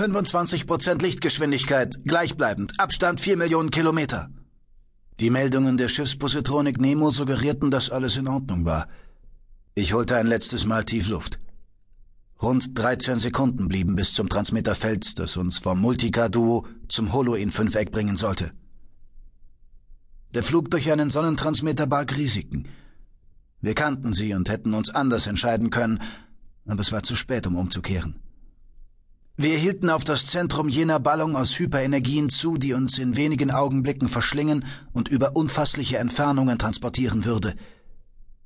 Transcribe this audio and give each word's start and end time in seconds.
25 0.00 0.66
Prozent 0.66 1.02
Lichtgeschwindigkeit, 1.02 2.02
gleichbleibend, 2.06 2.72
Abstand 2.78 3.20
4 3.20 3.36
Millionen 3.36 3.70
Kilometer. 3.70 4.30
Die 5.20 5.28
Meldungen 5.28 5.76
der 5.76 5.90
Schiffspositronik 5.90 6.80
Nemo 6.80 7.10
suggerierten, 7.10 7.70
dass 7.70 7.90
alles 7.90 8.16
in 8.16 8.26
Ordnung 8.26 8.64
war. 8.64 8.88
Ich 9.74 9.92
holte 9.92 10.16
ein 10.16 10.26
letztes 10.26 10.64
Mal 10.64 10.86
tief 10.86 11.06
Luft. 11.08 11.38
Rund 12.40 12.78
13 12.78 13.18
Sekunden 13.18 13.68
blieben 13.68 13.94
bis 13.94 14.14
zum 14.14 14.30
Transmitterfeld, 14.30 15.18
das 15.18 15.36
uns 15.36 15.58
vom 15.58 15.78
Multicar-Duo 15.82 16.66
zum 16.88 17.12
Holo-In-Fünfeck 17.12 17.92
bringen 17.92 18.16
sollte. 18.16 18.52
Der 20.32 20.42
Flug 20.42 20.70
durch 20.70 20.90
einen 20.90 21.10
Sonnentransmitter 21.10 21.86
barg 21.86 22.16
Risiken. 22.16 22.68
Wir 23.60 23.74
kannten 23.74 24.14
sie 24.14 24.32
und 24.32 24.48
hätten 24.48 24.72
uns 24.72 24.88
anders 24.88 25.26
entscheiden 25.26 25.68
können, 25.68 26.00
aber 26.64 26.80
es 26.80 26.90
war 26.90 27.02
zu 27.02 27.16
spät, 27.16 27.46
um 27.46 27.54
umzukehren. 27.54 28.14
Wir 29.42 29.56
hielten 29.56 29.88
auf 29.88 30.04
das 30.04 30.26
Zentrum 30.26 30.68
jener 30.68 31.00
Ballung 31.00 31.34
aus 31.34 31.58
Hyperenergien 31.58 32.28
zu, 32.28 32.58
die 32.58 32.74
uns 32.74 32.98
in 32.98 33.16
wenigen 33.16 33.50
Augenblicken 33.50 34.06
verschlingen 34.06 34.66
und 34.92 35.08
über 35.08 35.34
unfassliche 35.34 35.96
Entfernungen 35.96 36.58
transportieren 36.58 37.24
würde. 37.24 37.54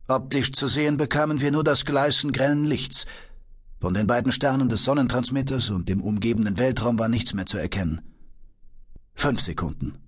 Optisch 0.06 0.52
zu 0.52 0.68
sehen 0.68 0.96
bekamen 0.96 1.40
wir 1.40 1.50
nur 1.50 1.64
das 1.64 1.84
Gleißen 1.84 2.30
grellen 2.30 2.64
Lichts. 2.64 3.06
Von 3.80 3.94
den 3.94 4.06
beiden 4.06 4.30
Sternen 4.30 4.68
des 4.68 4.84
Sonnentransmitters 4.84 5.70
und 5.70 5.88
dem 5.88 6.00
umgebenden 6.00 6.58
Weltraum 6.58 6.96
war 6.96 7.08
nichts 7.08 7.34
mehr 7.34 7.46
zu 7.46 7.58
erkennen. 7.58 8.00
Fünf 9.16 9.40
Sekunden. 9.40 9.98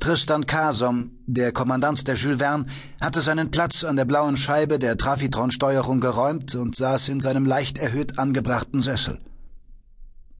Tristan 0.00 0.46
Kasom, 0.46 1.18
der 1.26 1.52
Kommandant 1.52 2.08
der 2.08 2.14
Jules 2.14 2.38
Verne, 2.38 2.64
hatte 2.98 3.20
seinen 3.20 3.50
Platz 3.50 3.84
an 3.84 3.96
der 3.96 4.06
blauen 4.06 4.38
Scheibe 4.38 4.78
der 4.78 4.96
Trafitron-Steuerung 4.96 6.00
geräumt 6.00 6.54
und 6.54 6.76
saß 6.76 7.10
in 7.10 7.20
seinem 7.20 7.44
leicht 7.44 7.76
erhöht 7.76 8.18
angebrachten 8.18 8.80
Sessel. 8.80 9.20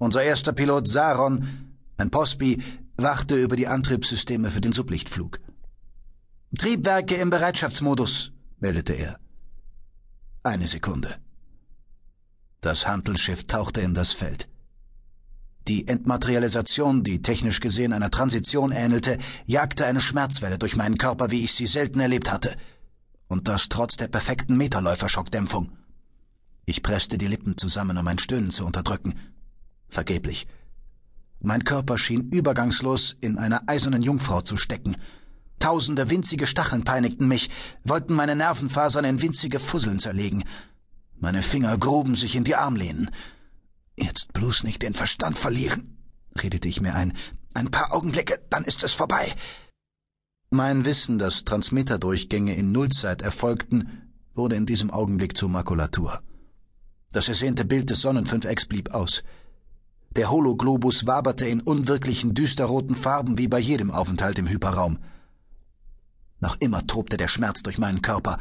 Unser 0.03 0.25
erster 0.25 0.53
Pilot 0.53 0.89
Saron, 0.89 1.47
ein 1.97 2.11
Pospi, 2.11 2.61
wachte 2.97 3.37
über 3.37 3.55
die 3.55 3.69
Antriebssysteme 3.69 4.51
für 4.51 4.61
den 4.61 4.73
Sublichtflug. 4.73 5.39
Triebwerke 6.59 7.15
im 7.15 7.31
Bereitschaftsmodus, 7.31 8.33
meldete 8.59 8.95
er. 8.95 9.21
Eine 10.43 10.67
Sekunde. 10.67 11.15
Das 12.63 12.89
Handelsschiff 12.89 13.47
tauchte 13.47 13.81
in 13.81 13.95
das 13.95 14.11
Feld. 14.11 14.49
Die 15.69 15.87
Entmaterialisation, 15.87 17.05
die 17.05 17.23
technisch 17.23 17.61
gesehen 17.61 17.93
einer 17.93 18.11
Transition 18.11 18.73
ähnelte, 18.73 19.19
jagte 19.47 19.87
eine 19.87 20.01
Schmerzwelle 20.01 20.59
durch 20.59 20.75
meinen 20.75 20.99
Körper, 20.99 21.31
wie 21.31 21.45
ich 21.45 21.55
sie 21.55 21.67
selten 21.67 22.01
erlebt 22.01 22.33
hatte. 22.33 22.57
Und 23.29 23.47
das 23.47 23.69
trotz 23.69 23.99
der 23.99 24.09
perfekten 24.09 24.57
Meterläuferschockdämpfung. 24.57 25.71
Ich 26.67 26.83
presste 26.83 27.19
die 27.19 27.29
Lippen 27.29 27.57
zusammen, 27.57 27.97
um 27.99 28.09
ein 28.09 28.19
Stöhnen 28.19 28.51
zu 28.51 28.67
unterdrücken. 28.67 29.15
Vergeblich. 29.93 30.47
Mein 31.41 31.65
Körper 31.65 31.99
schien 31.99 32.31
übergangslos 32.31 33.15
in 33.21 33.37
einer 33.37 33.69
eisernen 33.69 34.01
Jungfrau 34.01 34.41
zu 34.41 34.57
stecken. 34.57 34.97
Tausende 35.59 36.09
winzige 36.09 36.47
Stacheln 36.47 36.83
peinigten 36.83 37.29
mich, 37.29 37.51
wollten 37.85 38.15
meine 38.15 38.35
Nervenfasern 38.35 39.05
in 39.05 39.21
winzige 39.21 39.61
Fusseln 39.61 39.99
zerlegen. 39.99 40.45
Meine 41.19 41.43
Finger 41.43 41.77
gruben 41.77 42.15
sich 42.15 42.37
in 42.37 42.45
die 42.45 42.55
Armlehnen. 42.55 43.11
Jetzt 43.95 44.33
bloß 44.33 44.65
nicht 44.65 44.81
den 44.81 44.95
Verstand 44.95 45.37
verlieren, 45.37 45.99
redete 46.43 46.69
ich 46.69 46.81
mir 46.81 46.95
ein. 46.95 47.13
Ein 47.53 47.71
paar 47.71 47.93
Augenblicke, 47.93 48.41
dann 48.49 48.65
ist 48.65 48.83
es 48.85 48.93
vorbei. 48.93 49.31
Mein 50.49 50.87
Wissen, 50.87 51.19
dass 51.19 51.45
Transmitterdurchgänge 51.45 52.55
in 52.55 52.73
Nullzeit 52.73 53.21
erfolgten, 53.21 54.11
wurde 54.33 54.57
in 54.57 54.65
diesem 54.65 54.91
Augenblick 54.91 55.37
zur 55.37 55.51
Makulatur. 55.51 56.23
Das 57.11 57.29
ersehnte 57.29 57.67
Bild 57.67 57.91
des 57.91 58.01
Sonnenfünfecks 58.01 58.65
blieb 58.65 58.95
aus. 58.95 59.23
Der 60.17 60.31
Hologlobus 60.31 61.07
waberte 61.07 61.47
in 61.47 61.61
unwirklichen 61.61 62.35
düsterroten 62.35 62.95
Farben 62.95 63.39
wie 63.39 63.49
bei 63.49 63.59
jedem 63.59 63.91
Aufenthalt 63.91 64.39
im 64.39 64.47
Hyperraum. 64.47 64.99
Noch 66.41 66.57
immer 66.61 66.87
tobte 66.87 67.17
der 67.17 67.29
Schmerz 67.29 67.63
durch 67.63 67.79
meinen 67.79 68.03
Körper. 68.03 68.37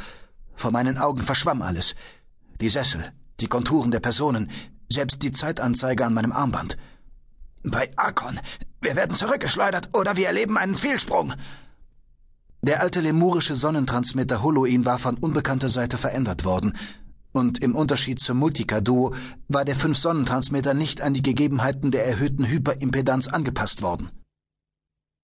Vor 0.55 0.71
meinen 0.71 0.97
Augen 0.97 1.21
verschwamm 1.21 1.61
alles. 1.61 1.95
Die 2.59 2.67
Sessel, 2.67 3.13
die 3.39 3.47
Konturen 3.47 3.91
der 3.91 4.01
Personen, 4.01 4.51
selbst 4.89 5.23
die 5.23 5.31
Zeitanzeige 5.31 6.05
an 6.05 6.13
meinem 6.13 6.33
Armband. 6.33 6.77
Bei 7.63 7.89
Akon, 7.95 8.39
wir 8.81 8.97
werden 8.97 9.15
zurückgeschleudert 9.15 9.91
oder 9.93 10.17
wir 10.17 10.27
erleben 10.27 10.57
einen 10.57 10.75
Fehlsprung. 10.75 11.33
Der 12.63 12.81
alte 12.81 12.99
lemurische 12.99 13.55
Sonnentransmitter 13.55 14.43
Holoin 14.43 14.83
war 14.83 14.99
von 14.99 15.17
unbekannter 15.17 15.69
Seite 15.69 15.97
verändert 15.97 16.43
worden, 16.43 16.73
und 17.31 17.59
im 17.59 17.75
Unterschied 17.75 18.19
zum 18.19 18.37
Multica-Duo 18.37 19.13
war 19.47 19.65
der 19.65 19.75
Fünf-Sonnentransmitter 19.75 20.73
nicht 20.73 21.01
an 21.01 21.13
die 21.13 21.23
Gegebenheiten 21.23 21.91
der 21.91 22.05
erhöhten 22.05 22.47
Hyperimpedanz 22.47 23.27
angepasst 23.27 23.81
worden. 23.81 24.11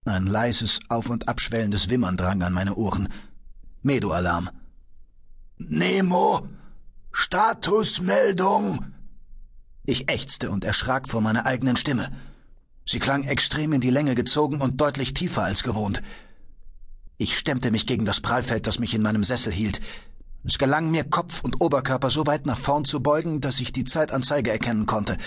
Ein 0.05 0.27
leises, 0.27 0.79
auf- 0.87 1.09
und 1.09 1.27
abschwellendes 1.27 1.89
Wimmern 1.89 2.15
drang 2.15 2.41
an 2.41 2.53
meine 2.53 2.75
Ohren. 2.75 3.09
Medo-Alarm. 3.81 4.49
Nemo! 5.57 6.47
Statusmeldung! 7.11 8.93
Ich 9.85 10.09
ächzte 10.09 10.51
und 10.51 10.63
erschrak 10.63 11.09
vor 11.09 11.21
meiner 11.21 11.45
eigenen 11.45 11.77
Stimme. 11.77 12.11
Sie 12.85 12.99
klang 12.99 13.23
extrem 13.23 13.73
in 13.73 13.81
die 13.81 13.89
Länge 13.89 14.15
gezogen 14.15 14.61
und 14.61 14.79
deutlich 14.79 15.13
tiefer 15.13 15.43
als 15.43 15.63
gewohnt. 15.63 16.01
Ich 17.17 17.37
stemmte 17.37 17.71
mich 17.71 17.87
gegen 17.87 18.05
das 18.05 18.21
Prallfeld, 18.21 18.67
das 18.67 18.79
mich 18.79 18.93
in 18.93 19.01
meinem 19.01 19.23
Sessel 19.23 19.51
hielt. 19.51 19.81
Es 20.47 20.57
gelang 20.57 20.89
mir, 20.89 21.03
Kopf 21.03 21.41
und 21.43 21.59
Oberkörper 21.59 22.09
so 22.09 22.25
weit 22.25 22.45
nach 22.45 22.57
vorn 22.57 22.85
zu 22.85 23.01
beugen, 23.01 23.41
dass 23.41 23.59
ich 23.59 23.73
die 23.73 23.83
Zeitanzeige 23.83 24.49
erkennen 24.49 24.85
konnte. 24.85 25.17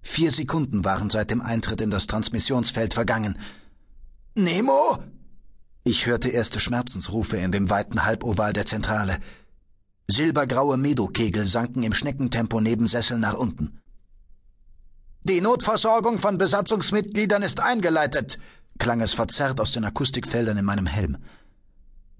Vier 0.00 0.30
Sekunden 0.30 0.84
waren 0.84 1.10
seit 1.10 1.32
dem 1.32 1.40
Eintritt 1.40 1.80
in 1.80 1.90
das 1.90 2.06
Transmissionsfeld 2.06 2.94
vergangen. 2.94 3.36
Nemo! 4.36 5.02
Ich 5.82 6.06
hörte 6.06 6.28
erste 6.28 6.60
Schmerzensrufe 6.60 7.36
in 7.36 7.50
dem 7.50 7.68
weiten 7.68 8.04
Halboval 8.04 8.52
der 8.52 8.64
Zentrale. 8.64 9.18
Silbergraue 10.08 10.76
Medokegel 10.76 11.44
sanken 11.44 11.82
im 11.82 11.92
Schneckentempo 11.92 12.60
neben 12.60 12.86
Sesseln 12.86 13.20
nach 13.20 13.34
unten. 13.34 13.80
Die 15.24 15.40
Notversorgung 15.40 16.20
von 16.20 16.38
Besatzungsmitgliedern 16.38 17.42
ist 17.42 17.58
eingeleitet, 17.58 18.38
klang 18.78 19.00
es 19.00 19.14
verzerrt 19.14 19.60
aus 19.60 19.72
den 19.72 19.84
Akustikfeldern 19.84 20.58
in 20.58 20.64
meinem 20.64 20.86
Helm. 20.86 21.18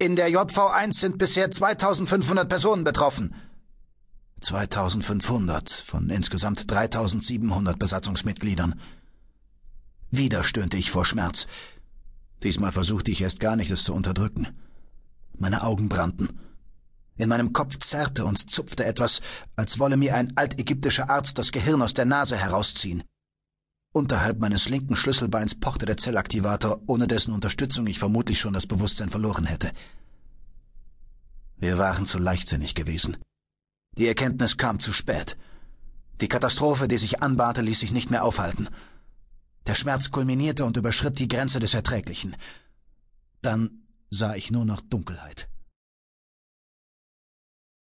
In 0.02 0.16
der 0.16 0.30
JV1 0.30 0.94
sind 0.94 1.16
bisher 1.16 1.48
2500 1.48 2.48
Personen 2.48 2.82
betroffen. 2.82 3.36
2500 4.40 5.70
von 5.70 6.10
insgesamt 6.10 6.68
3700 6.68 7.78
Besatzungsmitgliedern. 7.78 8.80
Wieder 10.10 10.42
stöhnte 10.42 10.76
ich 10.76 10.90
vor 10.90 11.04
Schmerz. 11.04 11.46
Diesmal 12.42 12.72
versuchte 12.72 13.12
ich 13.12 13.22
erst 13.22 13.38
gar 13.38 13.54
nicht, 13.54 13.70
es 13.70 13.84
zu 13.84 13.94
unterdrücken. 13.94 14.48
Meine 15.38 15.62
Augen 15.62 15.88
brannten. 15.88 16.40
In 17.16 17.28
meinem 17.28 17.52
Kopf 17.52 17.78
zerrte 17.78 18.24
und 18.24 18.50
zupfte 18.50 18.84
etwas, 18.84 19.20
als 19.54 19.78
wolle 19.78 19.96
mir 19.96 20.16
ein 20.16 20.36
altägyptischer 20.36 21.10
Arzt 21.10 21.38
das 21.38 21.52
Gehirn 21.52 21.80
aus 21.80 21.94
der 21.94 22.06
Nase 22.06 22.36
herausziehen. 22.36 23.04
Unterhalb 23.92 24.38
meines 24.38 24.70
linken 24.70 24.97
Schlüsselbeins 24.97 25.54
pochte 25.54 25.84
der 25.84 25.98
Zellaktivator, 25.98 26.80
ohne 26.86 27.06
dessen 27.06 27.34
Unterstützung 27.34 27.86
ich 27.86 27.98
vermutlich 27.98 28.41
schon 28.41 28.54
das 28.54 28.66
Bewusstsein 28.66 29.10
verloren 29.10 29.44
hätte. 29.44 29.70
Wir 31.58 31.76
waren 31.76 32.06
zu 32.06 32.19
leichtsinnig 32.19 32.75
gewesen. 32.75 33.19
Die 33.98 34.08
Erkenntnis 34.08 34.56
kam 34.56 34.81
zu 34.81 34.92
spät. 34.92 35.36
Die 36.22 36.28
Katastrophe, 36.28 36.88
die 36.88 36.97
sich 36.97 37.22
anbahnte, 37.22 37.60
ließ 37.60 37.81
sich 37.81 37.92
nicht 37.92 38.10
mehr 38.10 38.25
aufhalten. 38.25 38.69
Der 39.66 39.75
Schmerz 39.75 40.10
kulminierte 40.10 40.64
und 40.64 40.78
überschritt 40.78 41.19
die 41.19 41.28
Grenze 41.28 41.60
des 41.60 41.75
Erträglichen. 41.75 42.34
Dann 43.42 43.82
sah 44.10 44.34
ich 44.34 44.50
nur 44.50 44.64
noch 44.64 44.81
Dunkelheit. 44.81 45.48